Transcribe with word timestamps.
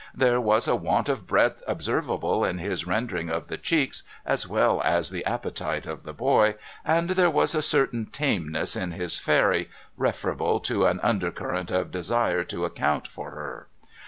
There 0.15 0.41
was 0.41 0.67
a 0.67 0.75
want 0.75 1.09
of 1.09 1.27
breadth 1.27 1.61
observable 1.67 2.43
in 2.43 2.57
his 2.57 2.87
rendering 2.87 3.29
of 3.29 3.49
the 3.49 3.57
cheeks, 3.59 4.01
as 4.25 4.47
well 4.47 4.81
as 4.83 5.11
the 5.11 5.23
appetite, 5.25 5.85
of 5.85 6.01
the 6.01 6.11
boy; 6.13 6.55
and 6.83 7.11
there 7.11 7.29
was 7.29 7.53
a 7.53 7.61
certain 7.61 8.07
tameness 8.07 8.75
in 8.75 8.93
his 8.93 9.19
fair}, 9.19 9.65
referable 9.95 10.59
to 10.61 10.87
an 10.87 10.99
under 11.03 11.29
current 11.29 11.69
of 11.69 11.91
desire 11.91 12.43
to 12.45 12.65
account 12.65 13.05
for 13.07 13.29
her. 13.29 13.67